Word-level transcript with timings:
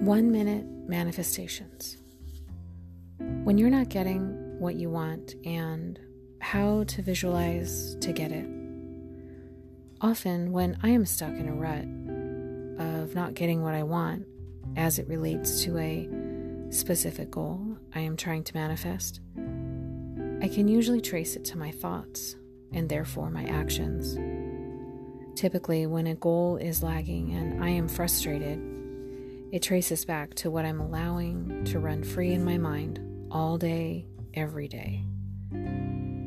One 0.00 0.32
minute 0.32 0.64
manifestations. 0.88 1.98
When 3.18 3.58
you're 3.58 3.68
not 3.68 3.90
getting 3.90 4.58
what 4.58 4.76
you 4.76 4.88
want 4.88 5.34
and 5.44 6.00
how 6.40 6.84
to 6.84 7.02
visualize 7.02 7.96
to 7.96 8.10
get 8.10 8.32
it. 8.32 8.46
Often, 10.00 10.52
when 10.52 10.78
I 10.82 10.88
am 10.88 11.04
stuck 11.04 11.34
in 11.34 11.48
a 11.48 11.52
rut 11.52 11.84
of 12.82 13.14
not 13.14 13.34
getting 13.34 13.62
what 13.62 13.74
I 13.74 13.82
want 13.82 14.26
as 14.74 14.98
it 14.98 15.06
relates 15.06 15.62
to 15.64 15.76
a 15.76 16.08
specific 16.70 17.30
goal 17.30 17.76
I 17.94 18.00
am 18.00 18.16
trying 18.16 18.44
to 18.44 18.56
manifest, 18.56 19.20
I 19.36 20.48
can 20.48 20.66
usually 20.66 21.02
trace 21.02 21.36
it 21.36 21.44
to 21.44 21.58
my 21.58 21.72
thoughts 21.72 22.36
and 22.72 22.88
therefore 22.88 23.28
my 23.28 23.44
actions. 23.44 24.16
Typically, 25.38 25.86
when 25.86 26.06
a 26.06 26.14
goal 26.14 26.56
is 26.56 26.82
lagging 26.82 27.34
and 27.34 27.62
I 27.62 27.68
am 27.68 27.86
frustrated, 27.86 28.69
it 29.52 29.62
traces 29.62 30.04
back 30.04 30.34
to 30.34 30.50
what 30.50 30.64
I'm 30.64 30.80
allowing 30.80 31.64
to 31.64 31.80
run 31.80 32.04
free 32.04 32.32
in 32.32 32.44
my 32.44 32.56
mind 32.56 33.00
all 33.32 33.58
day, 33.58 34.06
every 34.34 34.68
day. 34.68 35.04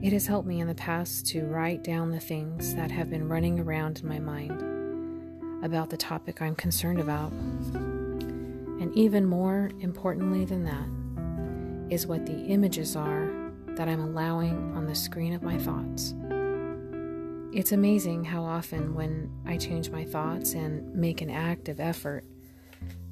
It 0.00 0.12
has 0.12 0.26
helped 0.26 0.46
me 0.46 0.60
in 0.60 0.68
the 0.68 0.74
past 0.76 1.26
to 1.28 1.44
write 1.44 1.82
down 1.82 2.12
the 2.12 2.20
things 2.20 2.76
that 2.76 2.92
have 2.92 3.10
been 3.10 3.28
running 3.28 3.58
around 3.58 4.00
in 4.00 4.08
my 4.08 4.20
mind 4.20 4.62
about 5.64 5.90
the 5.90 5.96
topic 5.96 6.40
I'm 6.40 6.54
concerned 6.54 7.00
about. 7.00 7.32
And 7.32 8.94
even 8.94 9.24
more 9.26 9.70
importantly 9.80 10.44
than 10.44 10.64
that 10.64 11.92
is 11.92 12.06
what 12.06 12.24
the 12.24 12.46
images 12.46 12.94
are 12.94 13.28
that 13.70 13.88
I'm 13.88 14.00
allowing 14.00 14.76
on 14.76 14.86
the 14.86 14.94
screen 14.94 15.32
of 15.32 15.42
my 15.42 15.58
thoughts. 15.58 16.14
It's 17.52 17.72
amazing 17.72 18.24
how 18.24 18.44
often, 18.44 18.94
when 18.94 19.32
I 19.44 19.56
change 19.56 19.90
my 19.90 20.04
thoughts 20.04 20.52
and 20.52 20.94
make 20.94 21.22
an 21.22 21.30
active 21.30 21.80
effort 21.80 22.24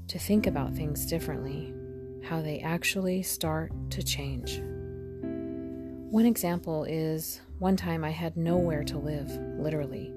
to 0.08 0.18
think 0.18 0.46
about 0.46 0.74
things 0.74 1.06
differently, 1.06 1.74
how 2.22 2.40
they 2.40 2.60
actually 2.60 3.22
start 3.22 3.72
to 3.90 4.02
change. 4.02 4.60
One 6.10 6.26
example 6.26 6.84
is 6.84 7.40
one 7.58 7.76
time 7.76 8.04
I 8.04 8.10
had 8.10 8.36
nowhere 8.36 8.84
to 8.84 8.98
live, 8.98 9.30
literally, 9.58 10.12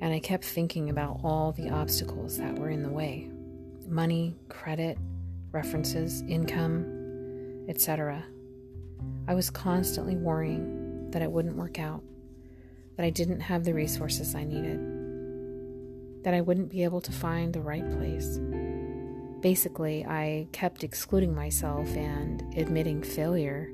and 0.00 0.12
I 0.12 0.18
kept 0.18 0.44
thinking 0.44 0.90
about 0.90 1.20
all 1.22 1.52
the 1.52 1.70
obstacles 1.70 2.36
that 2.38 2.58
were 2.58 2.70
in 2.70 2.82
the 2.82 2.88
way 2.88 3.30
money, 3.86 4.34
credit, 4.48 4.98
references, 5.52 6.22
income, 6.22 7.66
etc. 7.68 8.24
I 9.28 9.34
was 9.34 9.50
constantly 9.50 10.16
worrying 10.16 11.10
that 11.10 11.22
it 11.22 11.30
wouldn't 11.30 11.56
work 11.56 11.78
out, 11.78 12.02
that 12.96 13.04
I 13.04 13.10
didn't 13.10 13.40
have 13.40 13.64
the 13.64 13.74
resources 13.74 14.34
I 14.34 14.44
needed, 14.44 16.24
that 16.24 16.34
I 16.34 16.40
wouldn't 16.40 16.70
be 16.70 16.82
able 16.82 17.02
to 17.02 17.12
find 17.12 17.52
the 17.52 17.60
right 17.60 17.88
place 17.98 18.38
Basically, 19.44 20.06
I 20.06 20.48
kept 20.52 20.82
excluding 20.84 21.34
myself 21.34 21.86
and 21.98 22.42
admitting 22.56 23.02
failure 23.02 23.70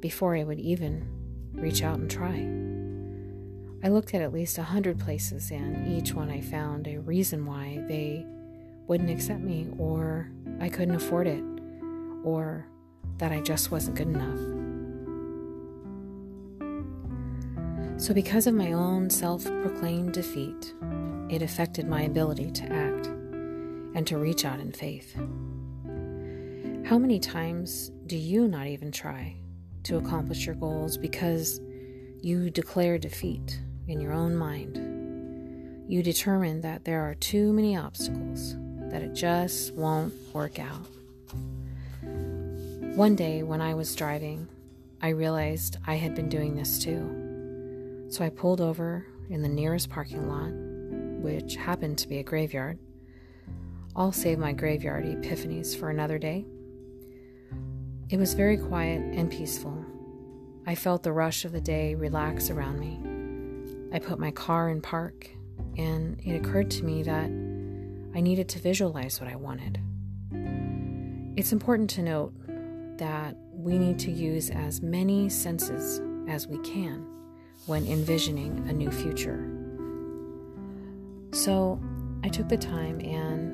before 0.00 0.36
I 0.36 0.44
would 0.44 0.60
even 0.60 1.08
reach 1.54 1.82
out 1.82 1.98
and 1.98 2.10
try. 2.10 2.46
I 3.82 3.90
looked 3.90 4.12
at 4.12 4.20
at 4.20 4.34
least 4.34 4.58
a 4.58 4.62
hundred 4.62 4.98
places, 5.00 5.50
and 5.50 5.90
each 5.90 6.12
one 6.12 6.28
I 6.28 6.42
found 6.42 6.86
a 6.86 6.98
reason 6.98 7.46
why 7.46 7.82
they 7.88 8.26
wouldn't 8.88 9.08
accept 9.08 9.40
me, 9.40 9.68
or 9.78 10.30
I 10.60 10.68
couldn't 10.68 10.96
afford 10.96 11.28
it, 11.28 11.42
or 12.22 12.66
that 13.16 13.32
I 13.32 13.40
just 13.40 13.70
wasn't 13.70 13.96
good 13.96 14.08
enough. 14.08 14.38
So, 17.98 18.12
because 18.12 18.46
of 18.46 18.52
my 18.52 18.72
own 18.72 19.08
self 19.08 19.46
proclaimed 19.46 20.12
defeat, 20.12 20.74
it 21.30 21.40
affected 21.40 21.88
my 21.88 22.02
ability 22.02 22.50
to 22.50 22.70
act 22.70 23.08
and 23.96 24.06
to 24.06 24.18
reach 24.18 24.44
out 24.44 24.60
in 24.60 24.70
faith. 24.70 25.16
How 26.86 26.98
many 26.98 27.18
times 27.18 27.90
do 28.06 28.16
you 28.16 28.46
not 28.46 28.66
even 28.66 28.92
try 28.92 29.34
to 29.84 29.96
accomplish 29.96 30.44
your 30.44 30.54
goals 30.54 30.98
because 30.98 31.60
you 32.20 32.50
declare 32.50 32.98
defeat 32.98 33.58
in 33.88 33.98
your 33.98 34.12
own 34.12 34.36
mind? 34.36 34.76
You 35.88 36.02
determine 36.02 36.60
that 36.60 36.84
there 36.84 37.08
are 37.08 37.14
too 37.14 37.54
many 37.54 37.74
obstacles, 37.74 38.54
that 38.90 39.00
it 39.00 39.14
just 39.14 39.72
won't 39.72 40.12
work 40.34 40.58
out. 40.58 40.86
One 42.02 43.16
day 43.16 43.42
when 43.42 43.62
I 43.62 43.74
was 43.74 43.96
driving, 43.96 44.46
I 45.00 45.08
realized 45.08 45.78
I 45.86 45.94
had 45.94 46.14
been 46.14 46.28
doing 46.28 46.54
this 46.54 46.78
too. 46.78 48.06
So 48.10 48.24
I 48.24 48.28
pulled 48.28 48.60
over 48.60 49.06
in 49.30 49.40
the 49.40 49.48
nearest 49.48 49.88
parking 49.88 50.28
lot, 50.28 50.52
which 51.22 51.56
happened 51.56 51.96
to 51.98 52.08
be 52.08 52.18
a 52.18 52.22
graveyard, 52.22 52.78
I'll 53.96 54.12
save 54.12 54.38
my 54.38 54.52
graveyard 54.52 55.06
epiphanies 55.06 55.74
for 55.74 55.88
another 55.88 56.18
day. 56.18 56.44
It 58.10 58.18
was 58.18 58.34
very 58.34 58.58
quiet 58.58 59.00
and 59.00 59.30
peaceful. 59.30 59.82
I 60.66 60.74
felt 60.74 61.02
the 61.02 61.14
rush 61.14 61.46
of 61.46 61.52
the 61.52 61.62
day 61.62 61.94
relax 61.94 62.50
around 62.50 62.78
me. 62.78 63.00
I 63.94 63.98
put 63.98 64.18
my 64.18 64.30
car 64.32 64.68
in 64.68 64.82
park, 64.82 65.30
and 65.78 66.20
it 66.22 66.34
occurred 66.34 66.70
to 66.72 66.84
me 66.84 67.04
that 67.04 67.24
I 68.14 68.20
needed 68.20 68.50
to 68.50 68.58
visualize 68.58 69.18
what 69.18 69.30
I 69.30 69.36
wanted. 69.36 69.80
It's 71.38 71.52
important 71.52 71.88
to 71.90 72.02
note 72.02 72.34
that 72.98 73.34
we 73.50 73.78
need 73.78 73.98
to 74.00 74.10
use 74.10 74.50
as 74.50 74.82
many 74.82 75.30
senses 75.30 76.02
as 76.28 76.46
we 76.46 76.58
can 76.58 77.06
when 77.64 77.86
envisioning 77.86 78.68
a 78.68 78.74
new 78.74 78.90
future. 78.90 79.50
So 81.32 81.80
I 82.22 82.28
took 82.28 82.48
the 82.48 82.56
time 82.56 83.00
and 83.00 83.45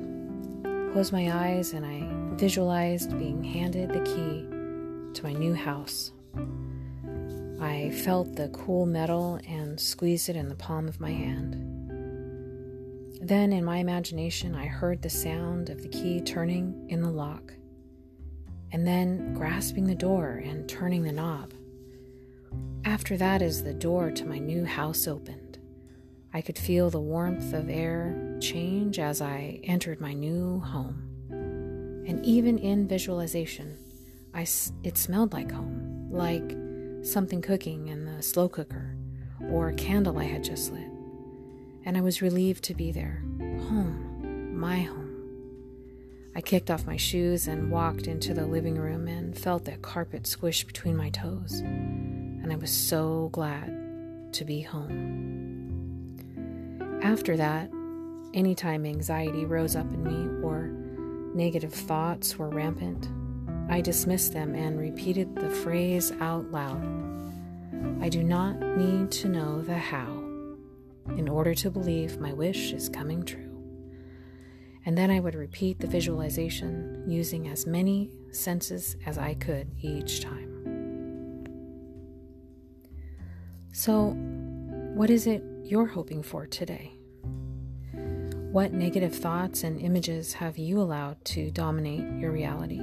closed 0.93 1.11
my 1.11 1.47
eyes 1.47 1.73
and 1.73 1.83
I 1.83 2.07
visualized 2.35 3.17
being 3.17 3.43
handed 3.43 3.89
the 3.89 4.01
key 4.01 4.45
to 5.15 5.23
my 5.23 5.33
new 5.33 5.55
house. 5.55 6.11
I 7.59 7.89
felt 7.89 8.35
the 8.35 8.49
cool 8.49 8.85
metal 8.85 9.39
and 9.47 9.79
squeezed 9.79 10.29
it 10.29 10.35
in 10.35 10.49
the 10.49 10.55
palm 10.55 10.87
of 10.87 10.99
my 10.99 11.09
hand. 11.09 11.55
Then, 13.19 13.53
in 13.53 13.65
my 13.65 13.77
imagination, 13.77 14.53
I 14.53 14.67
heard 14.67 15.01
the 15.01 15.09
sound 15.09 15.71
of 15.71 15.81
the 15.81 15.89
key 15.89 16.21
turning 16.21 16.85
in 16.89 17.01
the 17.01 17.09
lock, 17.09 17.53
and 18.71 18.85
then 18.85 19.33
grasping 19.33 19.87
the 19.87 19.95
door 19.95 20.43
and 20.45 20.69
turning 20.69 21.01
the 21.01 21.11
knob. 21.11 21.53
After 22.85 23.17
that, 23.17 23.41
as 23.41 23.63
the 23.63 23.73
door 23.73 24.11
to 24.11 24.25
my 24.25 24.37
new 24.37 24.63
house 24.63 25.07
opened, 25.07 25.42
I 26.35 26.41
could 26.41 26.57
feel 26.57 26.89
the 26.89 26.99
warmth 26.99 27.53
of 27.53 27.69
air 27.69 28.37
change 28.41 28.97
as 28.97 29.21
I 29.21 29.59
entered 29.63 30.01
my 30.01 30.13
new 30.13 30.59
home. 30.59 31.09
And 32.07 32.25
even 32.25 32.57
in 32.57 32.87
visualization, 32.87 33.77
I, 34.33 34.47
it 34.83 34.97
smelled 34.97 35.31
like 35.31 35.51
home, 35.51 36.09
like 36.11 36.57
something 37.05 37.41
cooking 37.41 37.89
in 37.89 38.05
the 38.05 38.23
slow 38.23 38.49
cooker 38.49 38.95
or 39.49 39.69
a 39.69 39.73
candle 39.75 40.17
I 40.17 40.23
had 40.23 40.43
just 40.43 40.71
lit. 40.71 40.89
And 41.85 41.95
I 41.97 42.01
was 42.01 42.21
relieved 42.21 42.63
to 42.63 42.73
be 42.73 42.91
there. 42.91 43.23
Home, 43.69 44.57
my 44.57 44.81
home. 44.81 45.03
I 46.35 46.41
kicked 46.41 46.71
off 46.71 46.87
my 46.87 46.97
shoes 46.97 47.47
and 47.47 47.69
walked 47.69 48.07
into 48.07 48.33
the 48.33 48.47
living 48.47 48.75
room 48.75 49.07
and 49.07 49.37
felt 49.37 49.65
the 49.65 49.77
carpet 49.77 50.25
squish 50.25 50.63
between 50.63 50.97
my 50.97 51.11
toes. 51.11 51.59
And 51.59 52.51
I 52.51 52.55
was 52.55 52.71
so 52.71 53.29
glad 53.31 54.33
to 54.33 54.43
be 54.43 54.61
home. 54.61 55.42
After 57.03 57.37
that, 57.37 57.69
Anytime 58.33 58.83
anxiety 58.87 59.45
rose 59.45 59.75
up 59.75 59.85
in 59.93 60.03
me 60.03 60.43
or 60.43 60.71
negative 61.35 61.71
thoughts 61.71 62.35
were 62.35 62.49
rampant, 62.49 63.07
I 63.69 63.79
dismissed 63.79 64.33
them 64.33 64.55
and 64.55 64.79
repeated 64.79 65.35
the 65.35 65.51
phrase 65.51 66.11
out 66.19 66.51
loud 66.51 66.83
I 68.01 68.09
do 68.09 68.23
not 68.23 68.59
need 68.59 69.11
to 69.11 69.29
know 69.29 69.61
the 69.61 69.77
how 69.77 70.07
in 71.15 71.29
order 71.29 71.53
to 71.53 71.69
believe 71.69 72.19
my 72.19 72.33
wish 72.33 72.73
is 72.73 72.89
coming 72.89 73.23
true. 73.23 73.51
And 74.85 74.97
then 74.97 75.11
I 75.11 75.19
would 75.19 75.35
repeat 75.35 75.79
the 75.79 75.87
visualization 75.87 77.03
using 77.07 77.47
as 77.49 77.67
many 77.67 78.09
senses 78.31 78.97
as 79.05 79.17
I 79.17 79.35
could 79.35 79.69
each 79.79 80.21
time. 80.21 80.49
So, 83.73 84.15
what 84.95 85.09
is 85.09 85.27
it 85.27 85.43
you're 85.63 85.85
hoping 85.85 86.23
for 86.23 86.47
today? 86.47 86.92
What 88.53 88.71
negative 88.71 89.15
thoughts 89.15 89.63
and 89.63 89.81
images 89.81 90.33
have 90.33 90.59
you 90.59 90.79
allowed 90.79 91.25
to 91.25 91.49
dominate 91.49 92.21
your 92.21 92.31
reality? 92.31 92.81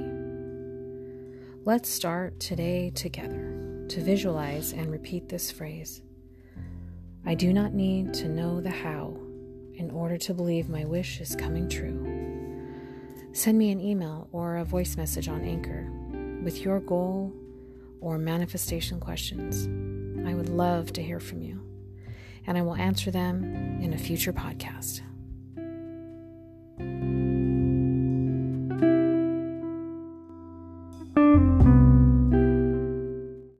Let's 1.63 1.87
start 1.87 2.41
today 2.41 2.89
together 2.89 3.85
to 3.87 4.01
visualize 4.01 4.73
and 4.73 4.91
repeat 4.91 5.29
this 5.29 5.49
phrase 5.49 6.01
I 7.25 7.35
do 7.35 7.53
not 7.53 7.73
need 7.73 8.13
to 8.15 8.27
know 8.27 8.59
the 8.59 8.69
how 8.69 9.15
in 9.75 9.89
order 9.91 10.17
to 10.17 10.33
believe 10.33 10.67
my 10.67 10.83
wish 10.83 11.21
is 11.21 11.37
coming 11.37 11.69
true. 11.69 12.05
Send 13.31 13.57
me 13.57 13.71
an 13.71 13.79
email 13.79 14.27
or 14.33 14.57
a 14.57 14.65
voice 14.65 14.97
message 14.97 15.29
on 15.29 15.39
Anchor 15.39 15.89
with 16.43 16.59
your 16.59 16.81
goal 16.81 17.31
or 18.01 18.17
manifestation 18.17 18.99
questions. 18.99 19.69
I 20.27 20.33
would 20.33 20.49
love 20.49 20.91
to 20.91 21.01
hear 21.01 21.21
from 21.21 21.41
you, 21.41 21.61
and 22.45 22.57
I 22.57 22.61
will 22.61 22.75
answer 22.75 23.09
them 23.09 23.45
in 23.81 23.93
a 23.93 23.97
future 23.97 24.33
podcast. 24.33 24.99